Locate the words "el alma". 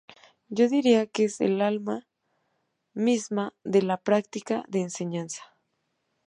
1.41-2.07